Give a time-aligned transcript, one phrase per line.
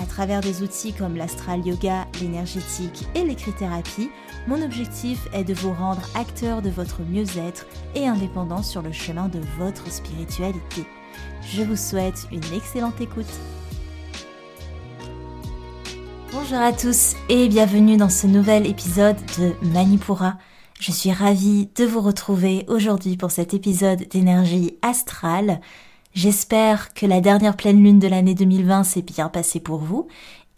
[0.00, 4.10] à travers des outils comme l'astral yoga, l'énergétique et l'écrit-thérapie,
[4.46, 9.28] mon objectif est de vous rendre acteur de votre mieux-être et indépendant sur le chemin
[9.28, 10.84] de votre spiritualité.
[11.42, 13.26] Je vous souhaite une excellente écoute.
[16.32, 20.38] Bonjour à tous et bienvenue dans ce nouvel épisode de Manipura.
[20.80, 25.60] Je suis ravie de vous retrouver aujourd'hui pour cet épisode d'énergie astrale.
[26.14, 30.08] J'espère que la dernière pleine lune de l'année 2020 s'est bien passée pour vous.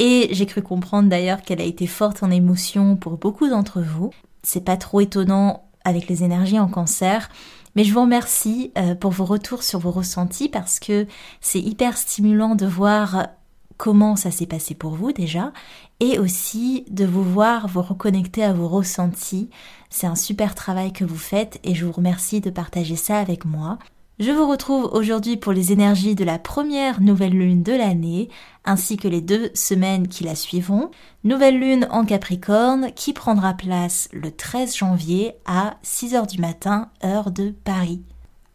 [0.01, 4.11] Et j'ai cru comprendre d'ailleurs qu'elle a été forte en émotion pour beaucoup d'entre vous.
[4.43, 7.31] C'est pas trop étonnant avec les énergies en cancer.
[7.77, 11.07] Mais je vous remercie euh, pour vos retours sur vos ressentis parce que
[11.41, 13.29] c'est hyper stimulant de voir
[13.77, 15.53] comment ça s'est passé pour vous déjà
[16.01, 19.51] et aussi de vous voir vous reconnecter à vos ressentis.
[19.91, 23.45] C'est un super travail que vous faites et je vous remercie de partager ça avec
[23.45, 23.79] moi.
[24.21, 28.29] Je vous retrouve aujourd'hui pour les énergies de la première nouvelle lune de l'année,
[28.65, 30.93] ainsi que les deux semaines qui la suivront.
[31.25, 37.33] Nouvelle lune en Capricorne qui prendra place le 13 janvier à 6h du matin, heure
[37.33, 38.05] de Paris.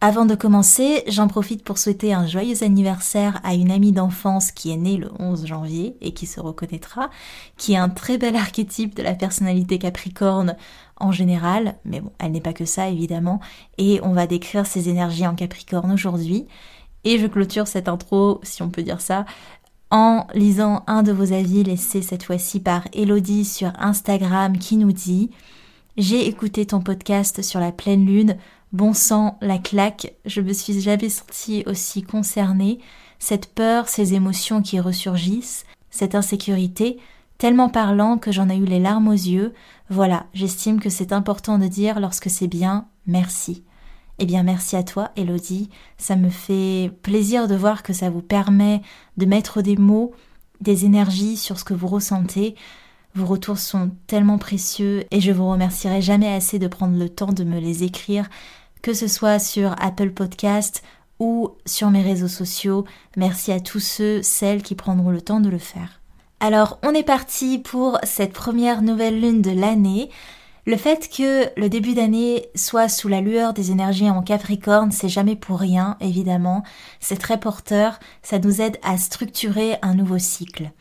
[0.01, 4.71] Avant de commencer, j'en profite pour souhaiter un joyeux anniversaire à une amie d'enfance qui
[4.71, 7.09] est née le 11 janvier et qui se reconnaîtra,
[7.57, 10.55] qui est un très bel archétype de la personnalité capricorne
[11.01, 13.41] en général, mais bon, elle n'est pas que ça évidemment,
[13.77, 16.47] et on va décrire ses énergies en capricorne aujourd'hui.
[17.03, 19.25] Et je clôture cette intro, si on peut dire ça,
[19.91, 24.93] en lisant un de vos avis laissé cette fois-ci par Elodie sur Instagram qui nous
[24.93, 25.29] dit
[25.97, 28.37] J'ai écouté ton podcast sur la pleine lune
[28.71, 32.77] Bon sang, la claque, je me suis jamais sentie aussi concernée,
[33.17, 36.99] cette peur, ces émotions qui ressurgissent, cette insécurité,
[37.39, 39.55] tellement parlant que j'en ai eu les larmes aux yeux,
[39.89, 43.63] voilà, j'estime que c'est important de dire lorsque c'est bien, merci.
[44.19, 48.21] Eh bien merci à toi, Elodie, ça me fait plaisir de voir que ça vous
[48.21, 48.83] permet
[49.17, 50.13] de mettre des mots,
[50.61, 52.53] des énergies sur ce que vous ressentez,
[53.15, 57.33] vos retours sont tellement précieux et je vous remercierai jamais assez de prendre le temps
[57.33, 58.29] de me les écrire
[58.81, 60.83] que ce soit sur Apple Podcast
[61.19, 62.85] ou sur mes réseaux sociaux.
[63.17, 65.99] Merci à tous ceux, celles qui prendront le temps de le faire.
[66.39, 70.09] Alors, on est parti pour cette première nouvelle lune de l'année.
[70.65, 75.09] Le fait que le début d'année soit sous la lueur des énergies en Capricorne, c'est
[75.09, 76.63] jamais pour rien, évidemment.
[76.99, 80.71] C'est très porteur, ça nous aide à structurer un nouveau cycle.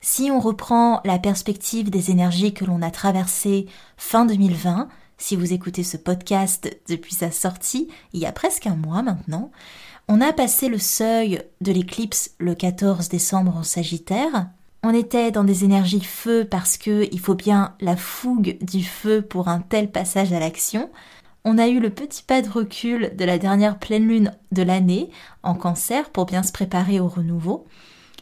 [0.00, 4.88] Si on reprend la perspective des énergies que l'on a traversées fin 2020,
[5.22, 9.52] si vous écoutez ce podcast depuis sa sortie, il y a presque un mois maintenant,
[10.08, 14.48] on a passé le seuil de l'éclipse le 14 décembre en Sagittaire.
[14.82, 19.22] On était dans des énergies feu parce que il faut bien la fougue du feu
[19.22, 20.90] pour un tel passage à l'action.
[21.44, 25.08] On a eu le petit pas de recul de la dernière pleine lune de l'année
[25.44, 27.64] en cancer pour bien se préparer au renouveau,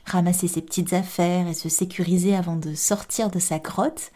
[0.04, 4.12] ramasser ses petites affaires et se sécuriser avant de sortir de sa grotte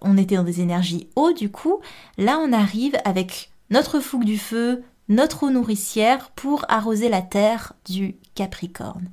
[0.00, 1.78] on était dans des énergies hautes du coup,
[2.16, 7.74] là on arrive avec notre fougue du feu, notre eau nourricière pour arroser la terre
[7.86, 9.10] du Capricorne.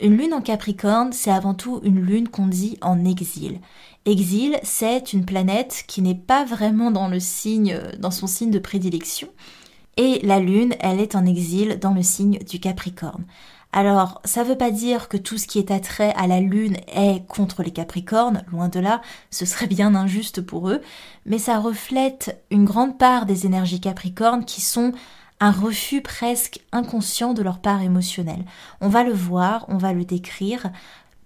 [0.00, 3.60] Une lune en Capricorne, c'est avant tout une lune qu'on dit en exil.
[4.06, 8.58] Exil, c'est une planète qui n'est pas vraiment dans le signe, dans son signe de
[8.58, 9.28] prédilection.
[9.98, 13.24] Et la lune, elle est en exil dans le signe du Capricorne.
[13.72, 17.24] Alors, ça veut pas dire que tout ce qui est attrait à la Lune est
[17.28, 19.00] contre les Capricornes, loin de là,
[19.30, 20.80] ce serait bien injuste pour eux,
[21.24, 24.92] mais ça reflète une grande part des énergies Capricornes qui sont
[25.38, 28.44] un refus presque inconscient de leur part émotionnelle.
[28.80, 30.70] On va le voir, on va le décrire,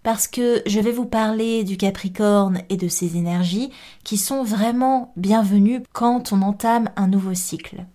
[0.03, 3.71] parce que je vais vous parler du Capricorne et de ses énergies
[4.05, 7.87] qui sont vraiment bienvenues quand on entame un nouveau cycle.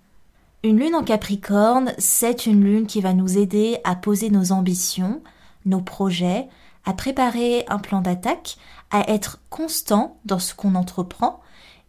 [0.62, 5.22] Une lune en Capricorne, c'est une lune qui va nous aider à poser nos ambitions,
[5.66, 6.50] nos projets,
[6.84, 8.58] à préparer un plan d'attaque,
[8.92, 11.40] à être constant dans ce qu'on entreprend.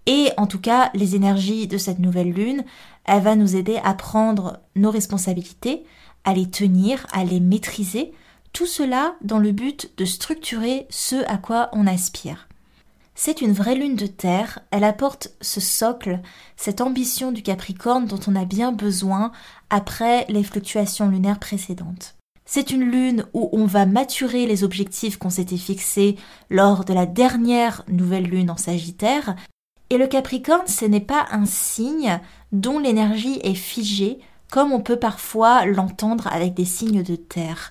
[0.06, 2.64] Et en tout cas, les énergies de cette nouvelle lune,
[3.06, 5.82] elle va nous aider à prendre nos responsabilités,
[6.22, 8.12] à les tenir, à les maîtriser,
[8.52, 12.49] tout cela dans le but de structurer ce à quoi on aspire.
[13.22, 16.20] C'est une vraie lune de terre, elle apporte ce socle,
[16.56, 19.30] cette ambition du Capricorne dont on a bien besoin
[19.68, 22.16] après les fluctuations lunaires précédentes.
[22.46, 26.16] C'est une lune où on va maturer les objectifs qu'on s'était fixés
[26.48, 29.36] lors de la dernière nouvelle lune en Sagittaire.
[29.90, 32.20] Et le Capricorne, ce n'est pas un signe
[32.52, 34.20] dont l'énergie est figée,
[34.50, 37.70] comme on peut parfois l'entendre avec des signes de terre.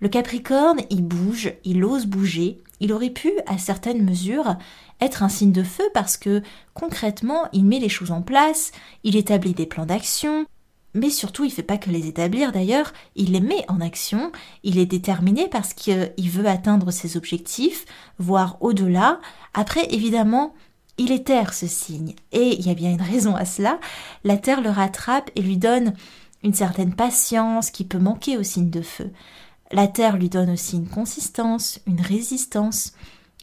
[0.00, 4.56] Le Capricorne, il bouge, il ose bouger, il aurait pu, à certaines mesures,
[5.00, 6.42] être un signe de feu parce que
[6.74, 8.72] concrètement, il met les choses en place,
[9.04, 10.46] il établit des plans d'action,
[10.94, 14.32] mais surtout il fait pas que les établir d'ailleurs, il les met en action,
[14.62, 17.84] il est déterminé parce qu'il veut atteindre ses objectifs,
[18.18, 19.20] voire au-delà.
[19.52, 20.54] Après, évidemment,
[20.98, 23.78] il est terre ce signe, et il y a bien une raison à cela,
[24.24, 25.92] la terre le rattrape et lui donne
[26.42, 29.10] une certaine patience qui peut manquer au signe de feu.
[29.72, 32.94] La terre lui donne aussi une consistance, une résistance,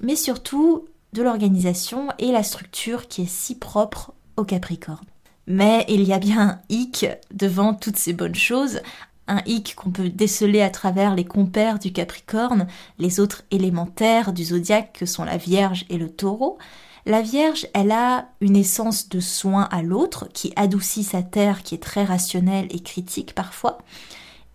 [0.02, 5.06] mais surtout de l'organisation et la structure qui est si propre au Capricorne.
[5.48, 8.82] Mais il y a bien un hic devant toutes ces bonnes choses,
[9.28, 12.68] un hic qu'on peut déceler à travers les compères du Capricorne,
[13.00, 16.58] les autres élémentaires du zodiaque que sont la Vierge et le Taureau.
[17.06, 21.76] La Vierge, elle a une essence de soin à l'autre qui adoucit sa terre qui
[21.76, 23.80] est très rationnelle et critique parfois.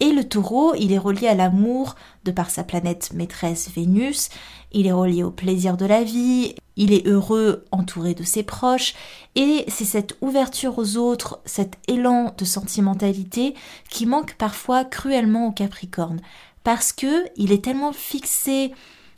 [0.01, 4.29] Et le taureau, il est relié à l'amour de par sa planète maîtresse Vénus,
[4.73, 8.95] il est relié au plaisir de la vie, il est heureux entouré de ses proches,
[9.35, 13.55] et c'est cette ouverture aux autres, cet élan de sentimentalité
[13.91, 16.21] qui manque parfois cruellement au Capricorne,
[16.63, 18.73] parce que il est tellement fixé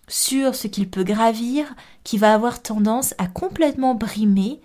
[0.09, 1.67] sur ce qu'il peut gravir
[2.05, 4.61] qu'il va avoir tendance à complètement brimer,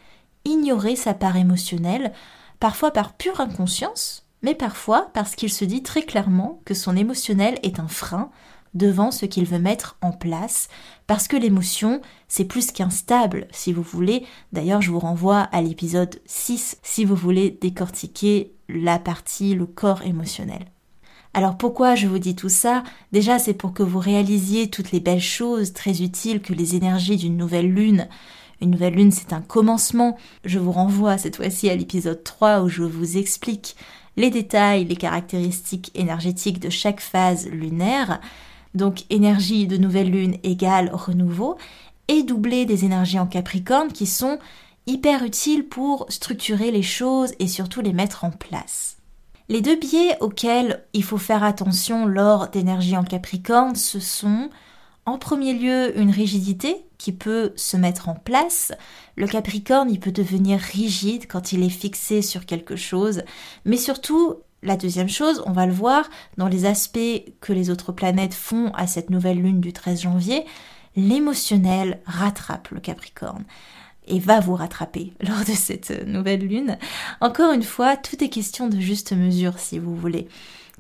[0.46, 2.14] ignorer sa part émotionnelle,
[2.60, 7.60] parfois par pure inconscience, mais parfois parce qu'il se dit très clairement que son émotionnel
[7.64, 8.30] est un frein
[8.76, 10.68] devant ce qu'il veut mettre en place,
[11.08, 14.26] parce que l'émotion, c'est plus qu'instable, si vous voulez.
[14.52, 20.02] D'ailleurs, je vous renvoie à l'épisode 6 si vous voulez décortiquer la partie, le corps
[20.02, 20.66] émotionnel.
[21.34, 22.84] Alors pourquoi je vous dis tout ça?
[23.12, 27.18] Déjà, c'est pour que vous réalisiez toutes les belles choses très utiles que les énergies
[27.18, 28.08] d'une nouvelle lune
[28.62, 30.18] une nouvelle lune, c'est un commencement.
[30.46, 33.76] Je vous renvoie cette fois-ci à l'épisode 3 où je vous explique
[34.18, 38.20] les détails, les caractéristiques énergétiques de chaque phase lunaire,
[38.74, 41.58] donc énergie de nouvelle lune égale renouveau,
[42.08, 44.38] et doubler des énergies en Capricorne qui sont
[44.88, 48.98] hyper utiles pour structurer les choses et surtout les mettre en place.
[49.50, 54.50] Les deux biais auxquels il faut faire attention lors d'énergie en Capricorne, ce sont
[55.06, 58.72] en premier lieu une rigidité qui peut se mettre en place.
[59.16, 63.24] Le Capricorne, il peut devenir rigide quand il est fixé sur quelque chose,
[63.66, 67.92] mais surtout, la deuxième chose, on va le voir dans les aspects que les autres
[67.92, 70.46] planètes font à cette nouvelle lune du 13 janvier,
[70.96, 73.44] l'émotionnel rattrape le Capricorne
[74.08, 76.78] et va vous rattraper lors de cette nouvelle lune.
[77.22, 80.28] Encore une fois, tout est question de juste mesure si vous voulez.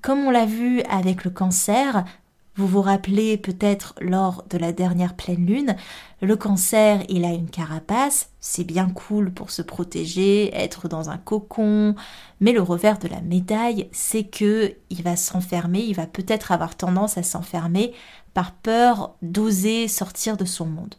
[0.01, 2.05] Comme on l'a vu avec le cancer,
[2.55, 5.75] vous vous rappelez peut-être lors de la dernière pleine lune,
[6.21, 11.17] le cancer, il a une carapace, c'est bien cool pour se protéger, être dans un
[11.17, 11.95] cocon,
[12.39, 16.75] mais le revers de la médaille, c'est que il va s'enfermer, il va peut-être avoir
[16.75, 17.93] tendance à s'enfermer
[18.33, 20.95] par peur d'oser sortir de son monde.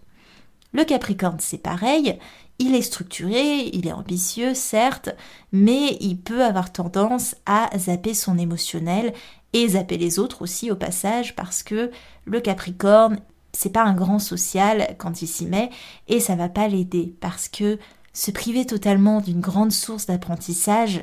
[0.73, 2.19] Le Capricorne, c'est pareil,
[2.59, 5.11] il est structuré, il est ambitieux, certes,
[5.53, 9.15] mais il peut avoir tendance à zapper son émotionnel
[9.57, 11.91] et zapper les autres aussi au passage parce que
[12.27, 13.21] le Capricorne,
[13.55, 15.71] c'est pas un grand social quand il s'y met
[16.09, 17.79] et ça va pas l'aider parce que
[18.13, 21.03] se priver totalement d'une grande source d'apprentissage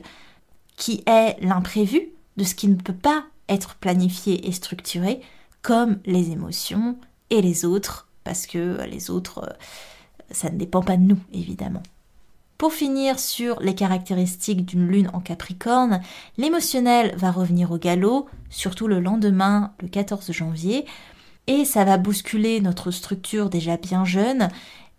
[0.76, 5.22] qui est l'imprévu de ce qui ne peut pas être planifié et structuré
[5.64, 6.96] comme les émotions
[7.32, 9.54] et les autres parce que les autres euh,
[10.30, 11.82] ça ne dépend pas de nous évidemment.
[12.64, 16.00] Pour finir sur les caractéristiques d'une lune en Capricorne,
[16.38, 20.86] l'émotionnel va revenir au galop, surtout le lendemain, le 14 janvier,
[21.48, 24.48] et ça va bousculer notre structure déjà bien jeune.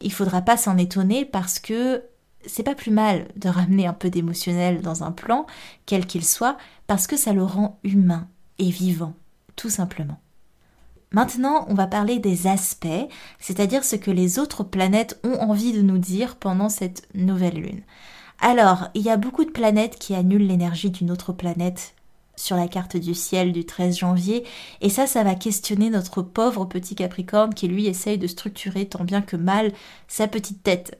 [0.02, 2.02] Il faudra pas s'en étonner parce que
[2.44, 5.46] c'est pas plus mal de ramener un peu d'émotionnel dans un plan,
[5.86, 8.28] quel qu'il soit, parce que ça le rend humain
[8.58, 9.14] et vivant,
[9.56, 10.20] tout simplement.
[11.12, 13.08] Maintenant, on va parler des aspects,
[13.38, 17.82] c'est-à-dire ce que les autres planètes ont envie de nous dire pendant cette nouvelle lune.
[18.40, 21.94] Alors, il y a beaucoup de planètes qui annulent l'énergie d'une autre planète
[22.36, 24.44] sur la carte du ciel du 13 janvier,
[24.80, 29.04] et ça, ça va questionner notre pauvre petit Capricorne qui lui essaye de structurer tant
[29.04, 29.72] bien que mal
[30.08, 30.98] sa petite tête.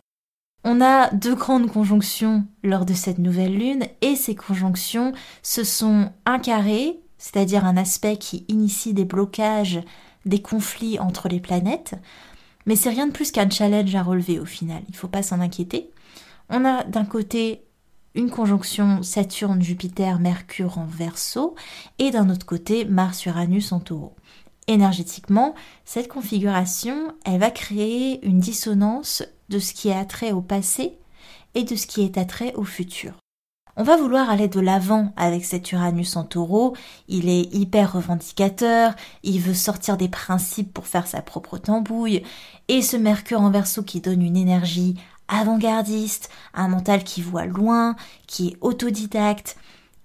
[0.63, 6.11] On a deux grandes conjonctions lors de cette nouvelle lune, et ces conjonctions, ce sont
[6.25, 9.81] un carré, c'est-à-dire un aspect qui initie des blocages,
[10.27, 11.95] des conflits entre les planètes,
[12.67, 15.23] mais c'est rien de plus qu'un challenge à relever au final, il ne faut pas
[15.23, 15.91] s'en inquiéter.
[16.51, 17.65] On a d'un côté
[18.15, 21.55] une conjonction Saturne-Jupiter-Mercure en verso
[21.99, 24.15] et d'un autre côté Mars-Uranus en taureau.
[24.67, 25.55] Énergétiquement,
[25.87, 30.99] cette configuration, elle va créer une dissonance de ce qui est attrait au passé
[31.55, 33.15] et de ce qui est attrait au futur.
[33.77, 36.77] On va vouloir aller de l'avant avec cet Uranus en taureau,
[37.09, 42.23] il est hyper revendicateur, il veut sortir des principes pour faire sa propre tambouille,
[42.69, 44.95] et ce Mercure en verso qui donne une énergie
[45.27, 47.97] avant-gardiste, un mental qui voit loin,
[48.29, 49.57] qui est autodidacte,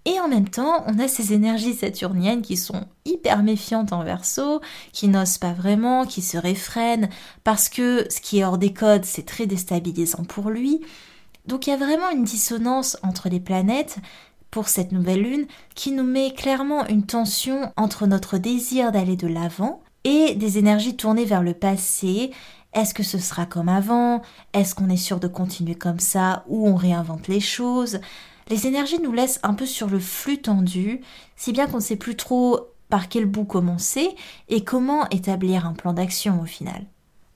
[0.05, 4.61] et en même temps, on a ces énergies saturniennes qui sont hyper méfiantes en verso,
[4.93, 7.09] qui n'osent pas vraiment, qui se réfrènent,
[7.43, 10.81] parce que ce qui est hors des codes, c'est très déstabilisant pour lui.
[11.49, 13.97] Donc il y a vraiment une dissonance entre les planètes
[14.51, 19.25] pour cette nouvelle lune qui nous met clairement une tension entre notre désir d'aller de
[19.25, 22.29] l'avant et des énergies tournées vers le passé.
[22.73, 24.21] Est-ce que ce sera comme avant?
[24.53, 26.43] Est-ce qu'on est sûr de continuer comme ça?
[26.49, 27.99] Ou on réinvente les choses?
[28.49, 31.01] Les énergies nous laissent un peu sur le flux tendu,
[31.35, 34.15] si bien qu'on ne sait plus trop par quel bout commencer
[34.49, 36.85] et comment établir un plan d'action au final.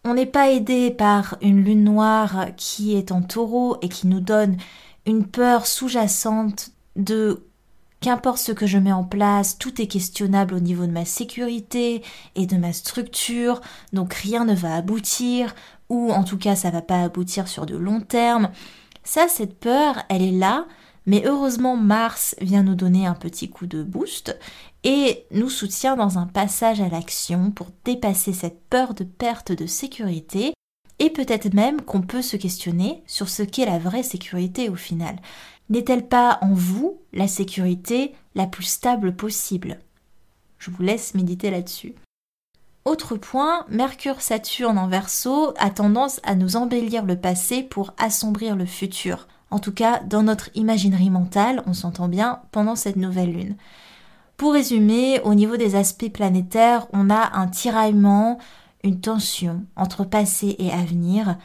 [0.05, 4.19] On n'est pas aidé par une lune noire qui est en taureau et qui nous
[4.19, 4.57] donne
[5.05, 7.45] une peur sous-jacente de
[8.01, 12.03] qu'importe ce que je mets en place, tout est questionnable au niveau de ma sécurité
[12.35, 13.61] et de ma structure,
[13.93, 15.55] donc rien ne va aboutir,
[15.87, 18.49] ou en tout cas ça va pas aboutir sur de long terme.
[19.05, 20.65] Ça, cette peur, elle est là,
[21.05, 24.37] mais heureusement, Mars vient nous donner un petit coup de boost
[24.83, 29.65] et nous soutient dans un passage à l'action pour dépasser cette peur de perte de
[29.65, 30.53] sécurité
[30.99, 35.17] et peut-être même qu'on peut se questionner sur ce qu'est la vraie sécurité au final.
[35.69, 39.79] N'est-elle pas en vous la sécurité la plus stable possible?
[40.59, 41.95] Je vous laisse méditer là-dessus.
[42.85, 48.65] Autre point, Mercure-Saturne en verso a tendance à nous embellir le passé pour assombrir le
[48.65, 49.27] futur.
[49.53, 53.55] En tout cas, dans notre imaginerie mentale, on s'entend bien, pendant cette nouvelle lune.
[54.35, 58.39] Pour résumer, au niveau des aspects planétaires, on a un tiraillement,
[58.83, 61.37] une tension entre passé et avenir.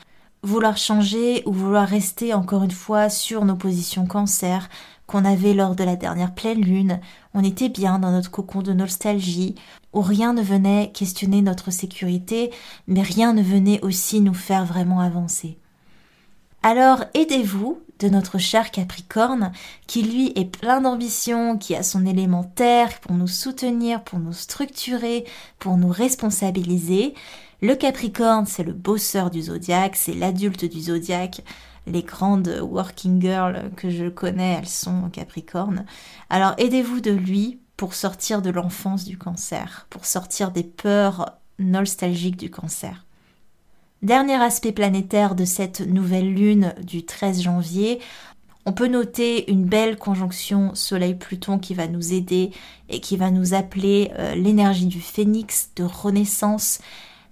[0.42, 4.70] Vouloir changer ou vouloir rester encore une fois sur nos positions cancer
[5.06, 7.00] qu'on avait lors de la dernière pleine lune,
[7.34, 9.54] on était bien dans notre cocon de nostalgie,
[9.92, 12.52] où rien ne venait questionner notre sécurité,
[12.86, 15.58] mais rien ne venait aussi nous faire vraiment avancer.
[16.62, 19.52] Alors aidez-vous de notre cher Capricorne,
[19.87, 24.33] qui lui est plein d'ambition, qui a son élément terre pour nous soutenir, pour nous
[24.33, 25.25] structurer,
[25.59, 27.14] pour nous responsabiliser.
[27.61, 31.43] Le Capricorne, c'est le bosseur du zodiaque, c'est l'adulte du zodiaque.
[31.87, 35.85] Les grandes working girls que je connais, elles sont Capricorne.
[36.31, 42.37] Alors aidez-vous de lui pour sortir de l'enfance du cancer, pour sortir des peurs nostalgiques
[42.37, 43.07] du cancer.
[44.02, 47.99] Dernier aspect planétaire de cette nouvelle lune du 13 janvier,
[48.64, 52.52] on peut noter une belle conjonction Soleil-Pluton qui va nous aider
[52.88, 56.78] et qui va nous appeler euh, l'énergie du phénix, de renaissance.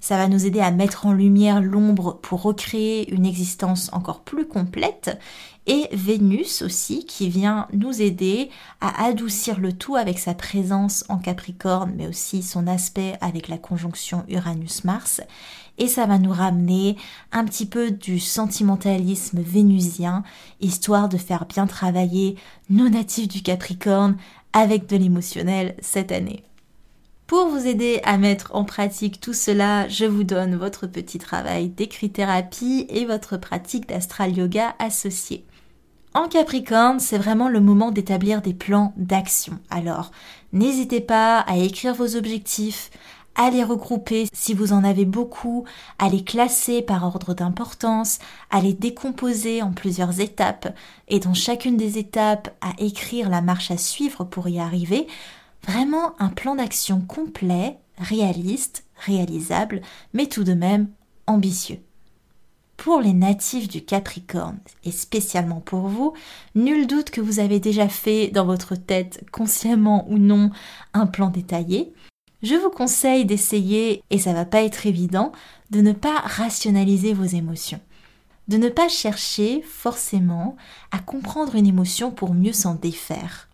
[0.00, 4.46] Ça va nous aider à mettre en lumière l'ombre pour recréer une existence encore plus
[4.46, 5.16] complète.
[5.68, 11.18] Et Vénus aussi qui vient nous aider à adoucir le tout avec sa présence en
[11.18, 15.22] Capricorne, mais aussi son aspect avec la conjonction Uranus-Mars
[15.78, 16.96] et ça va nous ramener
[17.32, 20.22] un petit peu du sentimentalisme vénusien,
[20.60, 22.36] histoire de faire bien travailler
[22.70, 24.16] nos natifs du Capricorne
[24.52, 26.42] avec de l'émotionnel cette année.
[27.26, 31.68] Pour vous aider à mettre en pratique tout cela, je vous donne votre petit travail
[31.68, 35.44] d'écrit-thérapie et votre pratique d'astral yoga associée.
[36.14, 39.58] En Capricorne, c'est vraiment le moment d'établir des plans d'action.
[39.68, 40.12] Alors,
[40.52, 42.90] n'hésitez pas à écrire vos objectifs,
[43.36, 45.64] à les regrouper si vous en avez beaucoup,
[45.98, 48.18] à les classer par ordre d'importance,
[48.50, 50.74] à les décomposer en plusieurs étapes
[51.08, 55.06] et dans chacune des étapes à écrire la marche à suivre pour y arriver.
[55.66, 59.82] Vraiment un plan d'action complet, réaliste, réalisable,
[60.14, 60.88] mais tout de même
[61.26, 61.80] ambitieux.
[62.76, 66.12] Pour les natifs du Capricorne, et spécialement pour vous,
[66.54, 70.50] nul doute que vous avez déjà fait dans votre tête, consciemment ou non,
[70.92, 71.92] un plan détaillé,
[72.42, 75.32] je vous conseille d'essayer, et ça va pas être évident,
[75.70, 77.80] de ne pas rationaliser vos émotions.
[78.48, 80.56] De ne pas chercher forcément
[80.92, 83.48] à comprendre une émotion pour mieux s'en défaire.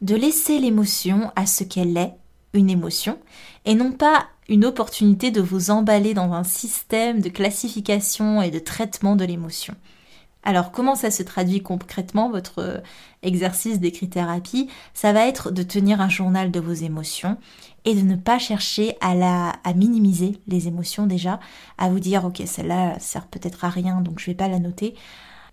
[0.00, 2.14] De laisser l'émotion à ce qu'elle est,
[2.54, 3.18] une émotion,
[3.64, 8.58] et non pas une opportunité de vous emballer dans un système de classification et de
[8.58, 9.74] traitement de l'émotion.
[10.48, 12.78] Alors comment ça se traduit concrètement votre euh,
[13.22, 17.36] exercice d'écrit-thérapie Ça va être de tenir un journal de vos émotions
[17.84, 19.12] et de ne pas chercher à,
[19.62, 21.38] à minimiser les émotions déjà,
[21.76, 24.94] à vous dire ok celle-là sert peut-être à rien donc je vais pas la noter.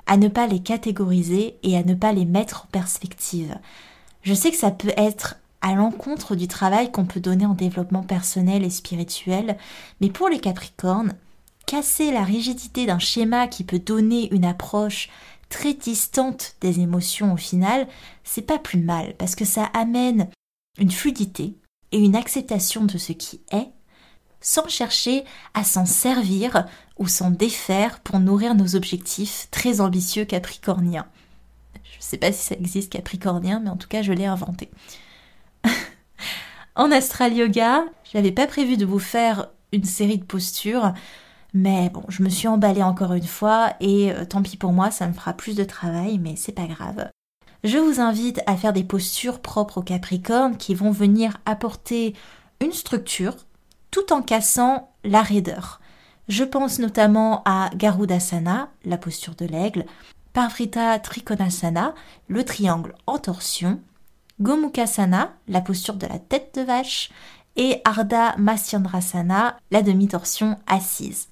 [0.06, 3.58] à ne pas les catégoriser et à ne pas les mettre en perspective.
[4.22, 8.04] Je sais que ça peut être à l'encontre du travail qu'on peut donner en développement
[8.04, 9.58] personnel et spirituel,
[10.00, 11.16] mais pour les Capricornes,
[11.66, 15.10] casser la rigidité d'un schéma qui peut donner une approche
[15.50, 17.88] très distante des émotions au final,
[18.24, 20.30] c'est pas plus mal parce que ça amène
[20.78, 21.56] une fluidité
[21.92, 23.70] et une acceptation de ce qui est
[24.42, 26.68] sans chercher à s'en servir
[26.98, 31.08] ou s'en défaire pour nourrir nos objectifs très ambitieux capricorniens.
[31.84, 34.70] Je ne sais pas si ça existe capricornien, mais en tout cas je l'ai inventé.
[36.76, 40.94] en astral yoga, je n'avais pas prévu de vous faire une série de postures,
[41.56, 44.92] mais bon, je me suis emballée encore une fois et euh, tant pis pour moi,
[44.92, 47.10] ça me fera plus de travail, mais c'est pas grave.
[47.64, 52.14] Je vous invite à faire des postures propres au Capricorne qui vont venir apporter
[52.60, 53.38] une structure
[53.90, 55.80] tout en cassant la raideur.
[56.28, 59.86] Je pense notamment à Garudasana, la posture de l'aigle,
[60.34, 61.96] Parvrita Trikonasana,
[62.28, 63.80] le triangle en torsion,
[64.42, 67.12] Gomukasana, la posture de la tête de vache,
[67.56, 71.30] et Ardha Matsyendrasana, la demi-torsion assise.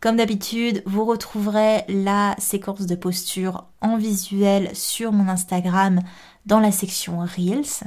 [0.00, 6.00] Comme d'habitude, vous retrouverez la séquence de posture en visuel sur mon Instagram
[6.46, 7.84] dans la section Reels.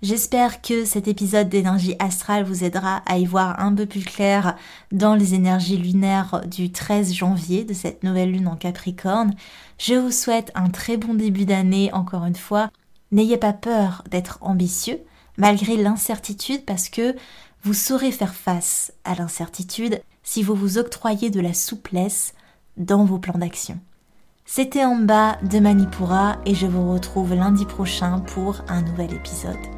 [0.00, 4.54] J'espère que cet épisode d'énergie astrale vous aidera à y voir un peu plus clair
[4.92, 9.34] dans les énergies lunaires du 13 janvier de cette nouvelle lune en Capricorne.
[9.78, 12.70] Je vous souhaite un très bon début d'année encore une fois.
[13.10, 15.00] N'ayez pas peur d'être ambitieux
[15.36, 17.16] malgré l'incertitude parce que
[17.64, 20.00] vous saurez faire face à l'incertitude
[20.30, 22.34] si vous vous octroyez de la souplesse
[22.76, 23.78] dans vos plans d'action.
[24.44, 29.77] C'était en bas de Manipura et je vous retrouve lundi prochain pour un nouvel épisode.